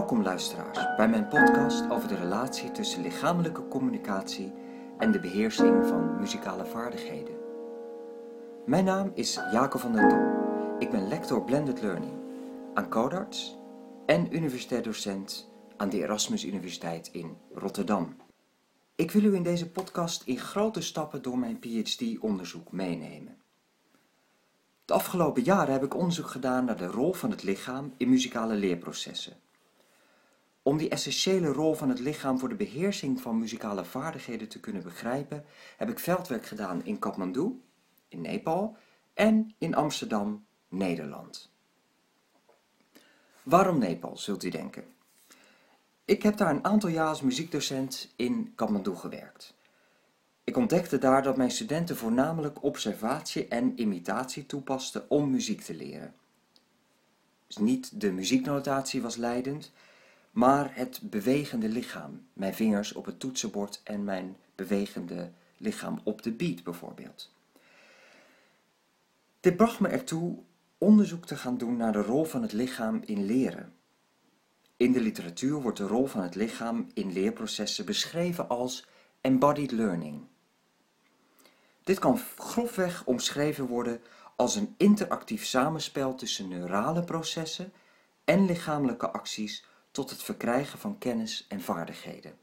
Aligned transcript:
Welkom 0.00 0.22
luisteraars 0.22 0.78
bij 0.96 1.08
mijn 1.08 1.28
podcast 1.28 1.90
over 1.90 2.08
de 2.08 2.14
relatie 2.14 2.70
tussen 2.70 3.02
lichamelijke 3.02 3.68
communicatie 3.68 4.52
en 4.98 5.12
de 5.12 5.20
beheersing 5.20 5.86
van 5.86 6.20
muzikale 6.20 6.66
vaardigheden. 6.66 7.34
Mijn 8.66 8.84
naam 8.84 9.10
is 9.14 9.34
Jacob 9.34 9.80
van 9.80 9.92
den 9.92 10.08
Dom. 10.08 10.34
Ik 10.78 10.90
ben 10.90 11.08
lector 11.08 11.44
Blended 11.44 11.80
Learning 11.80 12.12
aan 12.74 12.88
Codarts 12.88 13.58
en 14.06 14.36
universitair 14.36 14.82
docent 14.82 15.50
aan 15.76 15.88
de 15.88 16.02
Erasmus 16.02 16.44
Universiteit 16.44 17.08
in 17.12 17.36
Rotterdam. 17.54 18.16
Ik 18.94 19.10
wil 19.10 19.24
u 19.24 19.34
in 19.34 19.42
deze 19.42 19.70
podcast 19.70 20.22
in 20.22 20.38
grote 20.38 20.80
stappen 20.80 21.22
door 21.22 21.38
mijn 21.38 21.58
PhD-onderzoek 21.58 22.72
meenemen. 22.72 23.36
De 24.84 24.92
afgelopen 24.92 25.42
jaren 25.42 25.72
heb 25.72 25.84
ik 25.84 25.94
onderzoek 25.94 26.28
gedaan 26.28 26.64
naar 26.64 26.76
de 26.76 26.86
rol 26.86 27.12
van 27.12 27.30
het 27.30 27.42
lichaam 27.42 27.94
in 27.96 28.08
muzikale 28.08 28.54
leerprocessen. 28.54 29.36
Om 30.62 30.76
die 30.76 30.88
essentiële 30.88 31.48
rol 31.48 31.74
van 31.74 31.88
het 31.88 31.98
lichaam 31.98 32.38
voor 32.38 32.48
de 32.48 32.54
beheersing 32.54 33.20
van 33.20 33.38
muzikale 33.38 33.84
vaardigheden 33.84 34.48
te 34.48 34.60
kunnen 34.60 34.82
begrijpen, 34.82 35.44
heb 35.76 35.88
ik 35.88 35.98
veldwerk 35.98 36.46
gedaan 36.46 36.84
in 36.84 36.98
Kathmandu, 36.98 37.60
in 38.08 38.20
Nepal 38.20 38.76
en 39.14 39.54
in 39.58 39.74
Amsterdam, 39.74 40.44
Nederland. 40.68 41.50
Waarom 43.42 43.78
Nepal, 43.78 44.16
zult 44.16 44.44
u 44.44 44.48
denken? 44.48 44.84
Ik 46.04 46.22
heb 46.22 46.36
daar 46.36 46.50
een 46.50 46.64
aantal 46.64 46.88
jaar 46.88 47.08
als 47.08 47.20
muziekdocent 47.20 48.12
in 48.16 48.52
Kathmandu 48.54 48.94
gewerkt. 48.94 49.54
Ik 50.44 50.56
ontdekte 50.56 50.98
daar 50.98 51.22
dat 51.22 51.36
mijn 51.36 51.50
studenten 51.50 51.96
voornamelijk 51.96 52.62
observatie 52.62 53.48
en 53.48 53.80
imitatie 53.80 54.46
toepasten 54.46 55.10
om 55.10 55.30
muziek 55.30 55.60
te 55.60 55.74
leren. 55.74 56.14
Dus 57.46 57.56
niet 57.56 58.00
de 58.00 58.12
muzieknotatie 58.12 59.02
was 59.02 59.16
leidend, 59.16 59.72
maar 60.30 60.70
het 60.74 61.00
bewegende 61.02 61.68
lichaam. 61.68 62.26
Mijn 62.32 62.54
vingers 62.54 62.92
op 62.92 63.04
het 63.04 63.20
toetsenbord 63.20 63.80
en 63.84 64.04
mijn 64.04 64.36
bewegende 64.54 65.30
lichaam 65.56 66.00
op 66.04 66.22
de 66.22 66.32
beat 66.32 66.62
bijvoorbeeld. 66.62 67.32
Dit 69.40 69.56
bracht 69.56 69.80
me 69.80 69.88
ertoe 69.88 70.38
onderzoek 70.78 71.26
te 71.26 71.36
gaan 71.36 71.58
doen 71.58 71.76
naar 71.76 71.92
de 71.92 72.02
rol 72.02 72.24
van 72.24 72.42
het 72.42 72.52
lichaam 72.52 73.02
in 73.04 73.24
leren. 73.24 73.72
In 74.76 74.92
de 74.92 75.00
literatuur 75.00 75.60
wordt 75.60 75.78
de 75.78 75.86
rol 75.86 76.06
van 76.06 76.22
het 76.22 76.34
lichaam 76.34 76.86
in 76.94 77.12
leerprocessen 77.12 77.84
beschreven 77.84 78.48
als 78.48 78.86
embodied 79.20 79.70
learning. 79.70 80.26
Dit 81.84 81.98
kan 81.98 82.18
grofweg 82.36 83.04
omschreven 83.04 83.66
worden 83.66 84.00
als 84.36 84.56
een 84.56 84.74
interactief 84.76 85.44
samenspel 85.44 86.14
tussen 86.14 86.48
neurale 86.48 87.04
processen 87.04 87.72
en 88.24 88.44
lichamelijke 88.44 89.10
acties 89.10 89.64
tot 90.00 90.10
het 90.10 90.22
verkrijgen 90.22 90.78
van 90.78 90.98
kennis 90.98 91.46
en 91.48 91.60
vaardigheden. 91.60 92.38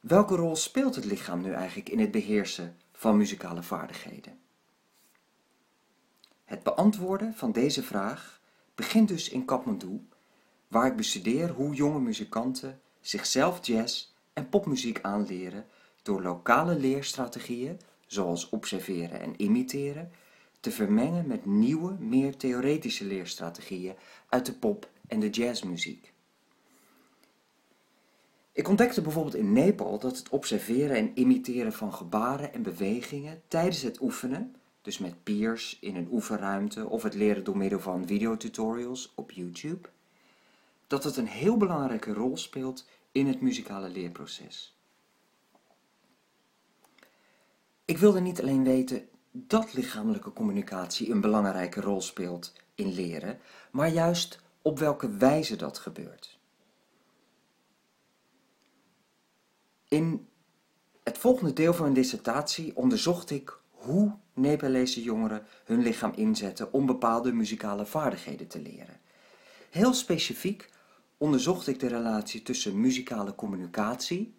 Welke 0.00 0.34
rol 0.34 0.56
speelt 0.56 0.94
het 0.94 1.04
lichaam 1.04 1.40
nu 1.40 1.52
eigenlijk 1.52 1.88
in 1.88 1.98
het 1.98 2.10
beheersen 2.10 2.76
van 2.92 3.16
muzikale 3.16 3.62
vaardigheden? 3.62 4.38
Het 6.44 6.62
beantwoorden 6.62 7.34
van 7.34 7.52
deze 7.52 7.82
vraag 7.82 8.40
begint 8.74 9.08
dus 9.08 9.28
in 9.28 9.44
Kathmandu, 9.44 10.08
waar 10.68 10.86
ik 10.86 10.96
bestudeer 10.96 11.50
hoe 11.50 11.74
jonge 11.74 12.00
muzikanten 12.00 12.80
zichzelf 13.00 13.66
jazz 13.66 14.08
en 14.32 14.48
popmuziek 14.48 14.98
aanleren 15.02 15.66
door 16.02 16.22
lokale 16.22 16.74
leerstrategieën, 16.74 17.80
zoals 18.06 18.48
observeren 18.48 19.20
en 19.20 19.34
imiteren, 19.36 20.12
te 20.60 20.70
vermengen 20.70 21.26
met 21.26 21.46
nieuwe, 21.46 21.92
meer 21.92 22.36
theoretische 22.36 23.04
leerstrategieën 23.04 23.94
uit 24.28 24.46
de 24.46 24.52
pop- 24.52 24.88
en 25.10 25.20
de 25.20 25.30
jazzmuziek. 25.30 26.12
Ik 28.52 28.68
ontdekte 28.68 29.02
bijvoorbeeld 29.02 29.34
in 29.34 29.52
Nepal 29.52 29.98
dat 29.98 30.16
het 30.16 30.28
observeren 30.28 30.96
en 30.96 31.10
imiteren 31.14 31.72
van 31.72 31.94
gebaren 31.94 32.52
en 32.52 32.62
bewegingen 32.62 33.42
tijdens 33.48 33.82
het 33.82 34.00
oefenen, 34.00 34.54
dus 34.82 34.98
met 34.98 35.22
peers 35.22 35.78
in 35.80 35.96
een 35.96 36.08
oefenruimte 36.10 36.88
of 36.88 37.02
het 37.02 37.14
leren 37.14 37.44
door 37.44 37.56
middel 37.56 37.80
van 37.80 38.06
videotutorials 38.06 39.12
op 39.14 39.30
YouTube, 39.30 39.88
dat 40.86 41.04
het 41.04 41.16
een 41.16 41.26
heel 41.26 41.56
belangrijke 41.56 42.12
rol 42.12 42.36
speelt 42.36 42.88
in 43.12 43.26
het 43.26 43.40
muzikale 43.40 43.88
leerproces. 43.88 44.78
Ik 47.84 47.98
wilde 47.98 48.20
niet 48.20 48.40
alleen 48.40 48.64
weten 48.64 49.08
dat 49.30 49.74
lichamelijke 49.74 50.32
communicatie 50.32 51.10
een 51.10 51.20
belangrijke 51.20 51.80
rol 51.80 52.00
speelt 52.00 52.52
in 52.74 52.92
leren, 52.92 53.38
maar 53.70 53.88
juist 53.88 54.40
op 54.62 54.78
welke 54.78 55.08
wijze 55.08 55.56
dat 55.56 55.78
gebeurt. 55.78 56.38
In 59.88 60.28
het 61.02 61.18
volgende 61.18 61.52
deel 61.52 61.72
van 61.72 61.82
mijn 61.82 61.94
dissertatie 61.94 62.76
onderzocht 62.76 63.30
ik 63.30 63.58
hoe 63.70 64.16
Nepalese 64.34 65.02
jongeren 65.02 65.46
hun 65.64 65.82
lichaam 65.82 66.12
inzetten 66.14 66.72
om 66.72 66.86
bepaalde 66.86 67.32
muzikale 67.32 67.86
vaardigheden 67.86 68.46
te 68.46 68.62
leren. 68.62 69.00
Heel 69.70 69.94
specifiek 69.94 70.70
onderzocht 71.16 71.66
ik 71.66 71.80
de 71.80 71.86
relatie 71.86 72.42
tussen 72.42 72.80
muzikale 72.80 73.34
communicatie 73.34 74.34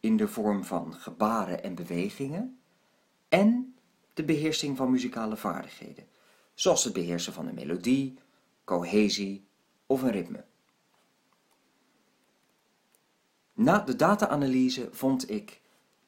in 0.00 0.16
de 0.16 0.28
vorm 0.28 0.64
van 0.64 0.94
gebaren 0.94 1.62
en 1.62 1.74
bewegingen 1.74 2.58
en 3.28 3.74
de 4.14 4.24
beheersing 4.24 4.76
van 4.76 4.90
muzikale 4.90 5.36
vaardigheden, 5.36 6.06
zoals 6.54 6.84
het 6.84 6.92
beheersen 6.92 7.32
van 7.32 7.46
een 7.46 7.54
melodie, 7.54 8.18
cohesie 8.64 9.45
of 9.86 10.02
een 10.02 10.10
ritme. 10.10 10.44
Na 13.52 13.78
de 13.78 13.96
data-analyse 13.96 14.88
vond 14.92 15.30
ik 15.30 15.60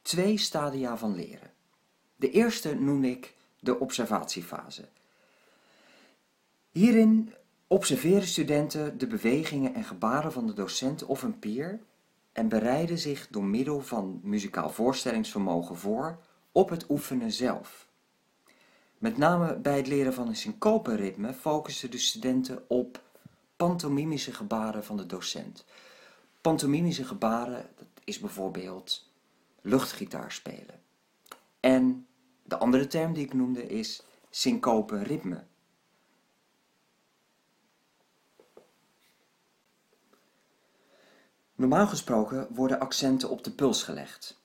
twee 0.03 0.39
stadia 0.39 0.97
van 0.97 1.15
leren. 1.15 1.51
De 2.17 2.31
eerste 2.31 2.75
noem 2.75 3.05
ik 3.05 3.35
de 3.61 3.79
observatiefase. 3.79 4.89
Hierin 6.71 7.33
observeren 7.67 8.27
studenten 8.27 8.99
de 8.99 9.07
bewegingen 9.07 9.75
en 9.75 9.85
gebaren 9.85 10.33
van 10.33 10.47
de 10.47 10.53
docent 10.53 11.05
of 11.05 11.23
een 11.23 11.39
peer 11.39 11.81
en 12.33 12.49
bereiden 12.49 12.99
zich 12.99 13.29
door 13.31 13.45
middel 13.45 13.81
van 13.81 14.21
muzikaal 14.23 14.71
voorstellingsvermogen 14.71 15.77
voor 15.77 16.19
op 16.53 16.69
het 16.69 16.91
oefenen 16.91 17.33
zelf. 17.33 17.89
Met 18.99 19.17
name 19.17 19.57
bij 19.57 19.77
het 19.77 19.87
leren 19.87 20.15
van 20.15 20.29
een 20.29 20.37
syncope-ritme 20.37 21.33
focussen 21.33 21.91
de 21.91 21.99
studenten 21.99 22.65
op 22.69 23.03
pantomimische 23.59 24.33
gebaren 24.33 24.85
van 24.85 24.97
de 24.97 25.07
docent. 25.07 25.65
Pantomimische 26.41 27.05
gebaren, 27.05 27.71
dat 27.77 27.87
is 28.05 28.19
bijvoorbeeld 28.19 29.11
luchtgitaar 29.61 30.33
spelen. 30.33 30.83
En 31.61 32.07
de 32.43 32.59
andere 32.59 32.87
term 32.87 33.13
die 33.13 33.25
ik 33.25 33.35
noemde 33.35 33.67
is 33.67 34.03
syncope-ritme. 34.31 35.45
Normaal 41.55 41.87
gesproken 41.87 42.55
worden 42.55 42.81
accenten 42.81 43.31
op 43.31 43.45
de 43.45 43.51
puls 43.51 43.83
gelegd. 43.83 44.41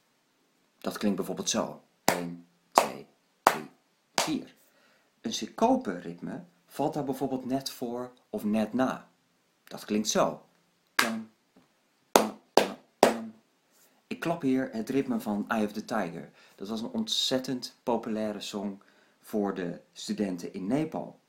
Dat 0.78 0.98
klinkt 0.98 1.18
bijvoorbeeld 1.18 1.50
zo. 1.50 1.82
1, 2.04 2.48
2, 2.72 3.08
3, 3.44 3.70
4. 4.16 4.56
Een 5.22 5.34
syncope 5.34 6.00
ritme 6.00 6.44
valt 6.74 6.94
daar 6.94 7.04
bijvoorbeeld 7.04 7.46
net 7.46 7.70
voor 7.70 8.12
of 8.30 8.44
net 8.44 8.74
na. 8.74 9.10
Dat 9.64 9.86
klinkt 9.86 10.08
zo. 10.08 10.46
Ik 14.08 14.20
klap 14.20 14.42
hier 14.42 14.70
het 14.72 14.90
ritme 14.90 15.20
van 15.20 15.50
Eye 15.50 15.66
of 15.66 15.72
the 15.72 15.86
Tiger. 15.86 16.32
Dat 16.56 16.68
was 16.68 16.82
een 16.82 16.90
ontzettend 16.90 17.80
populaire 17.84 18.40
song 18.40 18.82
voor 19.20 19.54
de 19.54 19.82
studenten 19.92 20.54
in 20.54 20.68
Nepal. 20.68 21.20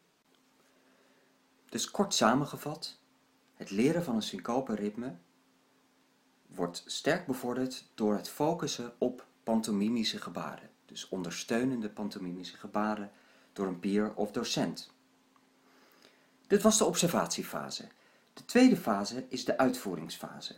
Dus 1.69 1.91
kort 1.91 2.15
samengevat, 2.15 2.99
het 3.55 3.71
leren 3.71 4.05
van 4.05 4.15
een 4.15 4.23
syncope 4.23 4.75
ritme 4.75 5.17
wordt 6.47 6.83
sterk 6.87 7.27
bevorderd 7.27 7.91
door 7.95 8.15
het 8.15 8.29
focussen 8.29 8.93
op 8.99 9.27
pantomimische 9.43 10.19
gebaren. 10.19 10.71
Dus 10.85 11.09
ondersteunende 11.09 11.89
pantomimische 11.89 12.57
gebaren 12.57 13.11
door 13.53 13.67
een 13.67 13.81
peer 13.81 14.15
of 14.15 14.31
docent. 14.31 14.94
Dit 16.47 16.63
was 16.63 16.79
de 16.79 16.85
observatiefase. 16.85 17.85
De 18.33 18.45
tweede 18.45 18.77
fase 18.77 19.25
is 19.29 19.45
de 19.45 19.59
uitvoeringsfase. 19.59 20.55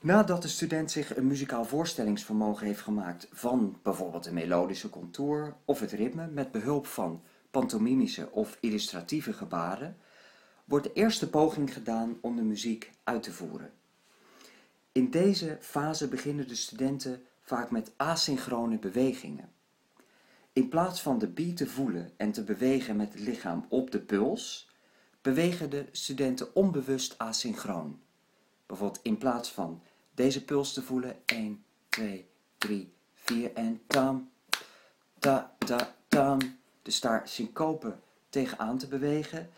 Nadat 0.00 0.42
de 0.42 0.48
student 0.48 0.90
zich 0.90 1.16
een 1.16 1.26
muzikaal 1.26 1.64
voorstellingsvermogen 1.64 2.66
heeft 2.66 2.80
gemaakt 2.80 3.28
van 3.32 3.78
bijvoorbeeld 3.82 4.26
een 4.26 4.34
melodische 4.34 4.90
contour 4.90 5.54
of 5.64 5.80
het 5.80 5.92
ritme 5.92 6.26
met 6.26 6.52
behulp 6.52 6.86
van 6.86 7.22
pantomimische 7.50 8.30
of 8.30 8.56
illustratieve 8.60 9.32
gebaren, 9.32 9.96
wordt 10.64 10.86
de 10.86 10.92
eerste 10.92 11.30
poging 11.30 11.72
gedaan 11.72 12.18
om 12.20 12.36
de 12.36 12.42
muziek 12.42 12.90
uit 13.04 13.22
te 13.22 13.32
voeren. 13.32 13.72
In 14.92 15.10
deze 15.10 15.58
fase 15.60 16.08
beginnen 16.08 16.48
de 16.48 16.54
studenten 16.54 17.22
vaak 17.40 17.70
met 17.70 17.92
asynchrone 17.96 18.78
bewegingen. 18.78 19.52
In 20.52 20.68
plaats 20.68 21.02
van 21.02 21.18
de 21.18 21.28
beat 21.28 21.56
te 21.56 21.66
voelen 21.66 22.12
en 22.16 22.32
te 22.32 22.44
bewegen 22.44 22.96
met 22.96 23.12
het 23.12 23.22
lichaam 23.22 23.66
op 23.68 23.90
de 23.90 24.00
puls, 24.00 24.70
bewegen 25.20 25.70
de 25.70 25.86
studenten 25.92 26.54
onbewust 26.54 27.18
asynchroon. 27.18 28.00
Bijvoorbeeld 28.66 29.00
in 29.02 29.18
plaats 29.18 29.50
van 29.50 29.82
deze 30.14 30.44
puls 30.44 30.72
te 30.72 30.82
voelen, 30.82 31.16
1, 31.26 31.64
2, 31.88 32.28
3, 32.58 32.92
4 33.14 33.52
en 33.52 33.80
tam, 33.86 34.30
ta, 35.18 35.56
ta, 35.58 35.94
tam, 36.08 36.38
dus 36.82 37.00
daar 37.00 37.28
syncope 37.28 37.98
tegenaan 38.28 38.78
te 38.78 38.86
bewegen, 38.86 39.50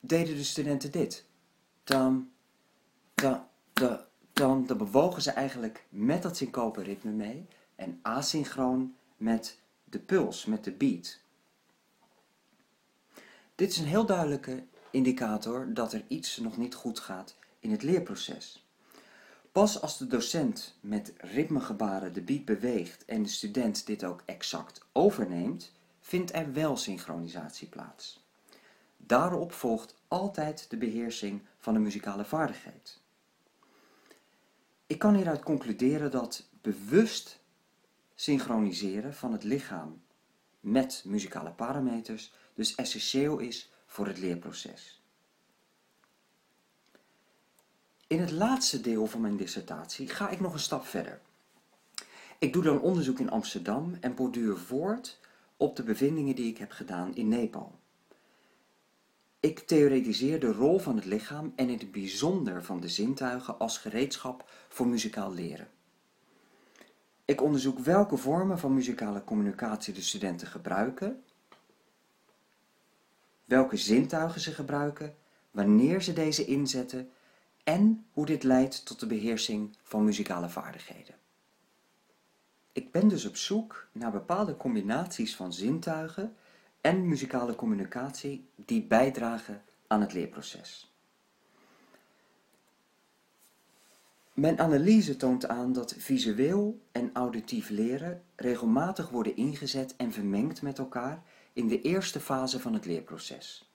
deden 0.00 0.36
de 0.36 0.44
studenten 0.44 0.90
dit. 0.90 1.24
Tam, 1.84 2.32
ta, 3.14 3.48
ta, 3.72 4.08
tam. 4.32 4.66
Dan 4.66 4.78
bewogen 4.78 5.22
ze 5.22 5.30
eigenlijk 5.30 5.84
met 5.88 6.22
dat 6.22 6.36
syncope 6.36 6.82
ritme 6.82 7.10
mee 7.10 7.46
en 7.74 7.98
asynchroon 8.02 8.96
met 9.16 9.60
de 9.92 9.98
puls, 9.98 10.44
met 10.44 10.64
de 10.64 10.72
beat. 10.72 11.18
Dit 13.54 13.70
is 13.70 13.78
een 13.78 13.86
heel 13.86 14.06
duidelijke 14.06 14.64
indicator 14.90 15.74
dat 15.74 15.92
er 15.92 16.04
iets 16.08 16.36
nog 16.36 16.56
niet 16.56 16.74
goed 16.74 17.00
gaat 17.00 17.36
in 17.58 17.70
het 17.70 17.82
leerproces. 17.82 18.66
Pas 19.52 19.80
als 19.80 19.98
de 19.98 20.06
docent 20.06 20.78
met 20.80 21.12
ritmegebaren 21.16 22.12
de 22.12 22.22
beat 22.22 22.44
beweegt 22.44 23.04
en 23.04 23.22
de 23.22 23.28
student 23.28 23.86
dit 23.86 24.04
ook 24.04 24.22
exact 24.24 24.84
overneemt, 24.92 25.72
vindt 26.00 26.34
er 26.34 26.52
wel 26.52 26.76
synchronisatie 26.76 27.68
plaats. 27.68 28.24
Daarop 28.96 29.52
volgt 29.52 29.94
altijd 30.08 30.70
de 30.70 30.76
beheersing 30.76 31.42
van 31.58 31.74
de 31.74 31.80
muzikale 31.80 32.24
vaardigheid. 32.24 33.00
Ik 34.86 34.98
kan 34.98 35.14
hieruit 35.14 35.42
concluderen 35.42 36.10
dat 36.10 36.48
bewust 36.60 37.41
synchroniseren 38.22 39.14
van 39.14 39.32
het 39.32 39.44
lichaam 39.44 40.02
met 40.60 41.02
muzikale 41.06 41.50
parameters 41.50 42.32
dus 42.54 42.74
essentieel 42.74 43.38
is 43.38 43.72
voor 43.86 44.06
het 44.06 44.18
leerproces. 44.18 45.02
In 48.06 48.20
het 48.20 48.30
laatste 48.30 48.80
deel 48.80 49.06
van 49.06 49.20
mijn 49.20 49.36
dissertatie 49.36 50.08
ga 50.08 50.28
ik 50.28 50.40
nog 50.40 50.52
een 50.52 50.58
stap 50.58 50.86
verder. 50.86 51.20
Ik 52.38 52.52
doe 52.52 52.62
dan 52.62 52.80
onderzoek 52.80 53.18
in 53.18 53.30
Amsterdam 53.30 53.96
en 54.00 54.14
borduur 54.14 54.56
voort 54.56 55.20
op 55.56 55.76
de 55.76 55.82
bevindingen 55.82 56.34
die 56.34 56.50
ik 56.50 56.58
heb 56.58 56.70
gedaan 56.70 57.14
in 57.14 57.28
Nepal. 57.28 57.78
Ik 59.40 59.58
theoretiseer 59.58 60.40
de 60.40 60.52
rol 60.52 60.78
van 60.78 60.96
het 60.96 61.04
lichaam 61.04 61.52
en 61.56 61.68
in 61.68 61.78
het 61.78 61.92
bijzonder 61.92 62.64
van 62.64 62.80
de 62.80 62.88
zintuigen 62.88 63.58
als 63.58 63.78
gereedschap 63.78 64.50
voor 64.68 64.86
muzikaal 64.86 65.32
leren. 65.32 65.68
Ik 67.32 67.42
onderzoek 67.42 67.78
welke 67.78 68.16
vormen 68.16 68.58
van 68.58 68.74
muzikale 68.74 69.24
communicatie 69.24 69.94
de 69.94 70.02
studenten 70.02 70.46
gebruiken, 70.46 71.22
welke 73.44 73.76
zintuigen 73.76 74.40
ze 74.40 74.52
gebruiken, 74.52 75.14
wanneer 75.50 76.02
ze 76.02 76.12
deze 76.12 76.44
inzetten 76.44 77.10
en 77.64 78.06
hoe 78.12 78.26
dit 78.26 78.42
leidt 78.42 78.86
tot 78.86 79.00
de 79.00 79.06
beheersing 79.06 79.76
van 79.82 80.04
muzikale 80.04 80.48
vaardigheden. 80.48 81.14
Ik 82.72 82.90
ben 82.90 83.08
dus 83.08 83.24
op 83.26 83.36
zoek 83.36 83.86
naar 83.92 84.12
bepaalde 84.12 84.56
combinaties 84.56 85.36
van 85.36 85.52
zintuigen 85.52 86.36
en 86.80 87.08
muzikale 87.08 87.54
communicatie 87.54 88.48
die 88.54 88.82
bijdragen 88.82 89.62
aan 89.86 90.00
het 90.00 90.12
leerproces. 90.12 90.91
Mijn 94.32 94.60
analyse 94.60 95.16
toont 95.16 95.48
aan 95.48 95.72
dat 95.72 95.94
visueel 95.98 96.80
en 96.92 97.10
auditief 97.12 97.68
leren 97.68 98.22
regelmatig 98.36 99.08
worden 99.08 99.36
ingezet 99.36 99.96
en 99.96 100.12
vermengd 100.12 100.62
met 100.62 100.78
elkaar 100.78 101.22
in 101.52 101.68
de 101.68 101.80
eerste 101.80 102.20
fase 102.20 102.60
van 102.60 102.74
het 102.74 102.84
leerproces. 102.84 103.72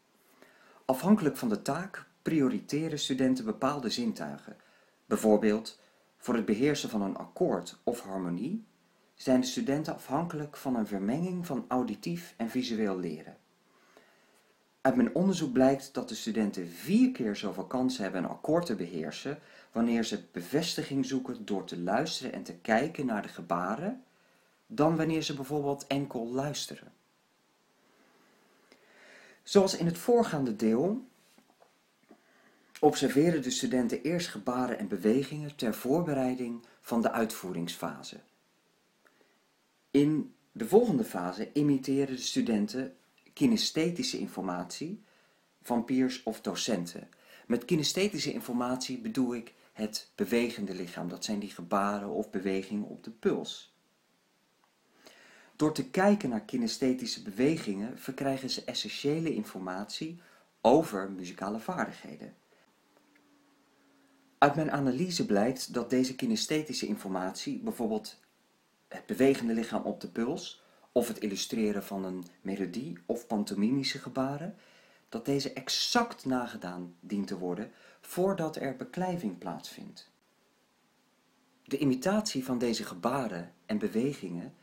Afhankelijk 0.86 1.38
van 1.38 1.50
de 1.50 1.62
taak 1.62 2.06
prioriteren 2.22 3.00
studenten 3.00 3.46
bepaalde 3.46 3.90
zintuigen. 3.90 4.58
Bijvoorbeeld, 5.06 5.80
voor 6.18 6.36
het 6.36 6.46
beheersen 6.46 6.90
van 6.90 7.02
een 7.02 7.18
akkoord 7.18 7.80
of 7.84 8.02
harmonie 8.02 8.66
zijn 9.14 9.42
de 9.42 9.48
studenten 9.48 9.94
afhankelijk 9.94 10.58
van 10.58 10.76
een 10.76 10.88
vermenging 10.88 11.46
van 11.46 11.66
auditief 11.68 12.34
en 12.38 12.50
visueel 12.50 13.00
leren. 13.00 13.38
Uit 14.88 14.96
mijn 14.96 15.16
onderzoek 15.16 15.54
blijkt 15.54 15.94
dat 15.94 16.10
de 16.10 16.16
studenten 16.16 16.68
vier 16.68 17.12
keer 17.12 17.36
zoveel 17.36 17.66
kans 17.66 17.98
hebben 17.98 18.24
een 18.24 18.30
akkoord 18.30 18.66
te 18.66 18.76
beheersen 18.76 19.40
wanneer 19.72 20.04
ze 20.04 20.24
bevestiging 20.32 21.06
zoeken 21.06 21.46
door 21.46 21.66
te 21.66 21.80
luisteren 21.80 22.34
en 22.34 22.44
te 22.44 22.54
kijken 22.54 23.06
naar 23.06 23.22
de 23.22 23.28
gebaren, 23.28 24.04
dan 24.68 24.96
wanneer 24.96 25.22
ze 25.22 25.34
bijvoorbeeld 25.34 25.88
enkel 25.88 26.28
luisteren. 26.28 26.92
Zoals 29.44 29.78
in 29.78 29.86
het 29.86 29.98
voorgaande 29.98 30.56
deel 30.56 31.08
observeren 32.80 33.42
de 33.42 33.52
studenten 33.52 34.02
eerst 34.02 34.28
gebaren 34.28 34.80
en 34.80 34.88
bewegingen 34.88 35.56
ter 35.56 35.74
voorbereiding 35.74 36.66
van 36.82 37.02
de 37.02 37.12
uitvoeringsfase. 37.12 38.20
In 39.92 40.34
de 40.52 40.68
volgende 40.68 41.04
fase 41.04 41.50
imiteren 41.54 42.16
de 42.16 42.22
studenten 42.22 42.96
kinesthetische 43.38 44.20
informatie 44.20 45.04
van 45.62 45.86
peers 45.86 46.24
of 46.24 46.42
docenten. 46.42 47.10
Met 47.48 47.66
kinesthetische 47.66 48.34
informatie 48.34 49.00
bedoel 49.00 49.36
ik 49.36 49.54
het 49.74 50.12
bewegende 50.16 50.74
lichaam. 50.74 51.10
Dat 51.10 51.26
zijn 51.26 51.40
die 51.40 51.50
gebaren 51.50 52.10
of 52.10 52.30
bewegingen 52.30 52.88
op 52.88 53.04
de 53.04 53.12
puls. 53.12 53.76
Door 55.56 55.74
te 55.74 55.90
kijken 55.90 56.30
naar 56.30 56.42
kinesthetische 56.42 57.22
bewegingen 57.22 58.00
verkrijgen 58.00 58.50
ze 58.50 58.64
essentiële 58.64 59.34
informatie 59.34 60.22
over 60.62 61.12
muzikale 61.12 61.60
vaardigheden. 61.60 62.36
Uit 64.38 64.56
mijn 64.56 64.72
analyse 64.72 65.26
blijkt 65.26 65.74
dat 65.74 65.90
deze 65.90 66.16
kinesthetische 66.16 66.88
informatie, 66.88 67.60
bijvoorbeeld 67.60 68.20
het 68.88 69.06
bewegende 69.06 69.54
lichaam 69.54 69.84
op 69.84 70.02
de 70.02 70.10
puls 70.10 70.66
of 70.98 71.08
het 71.08 71.20
illustreren 71.20 71.84
van 71.84 72.04
een 72.04 72.26
melodie 72.42 72.98
of 73.06 73.28
pantomimische 73.28 74.00
gebaren, 74.00 74.56
dat 75.10 75.26
deze 75.26 75.54
exact 75.54 76.26
nagedaan 76.26 76.96
dient 77.00 77.28
te 77.28 77.38
worden 77.38 77.72
voordat 78.02 78.56
er 78.56 78.76
beklijving 78.76 79.38
plaatsvindt. 79.38 80.12
De 81.64 81.78
imitatie 81.78 82.46
van 82.46 82.58
deze 82.58 82.84
gebaren 82.84 83.54
en 83.66 83.78
bewegingen 83.78 84.54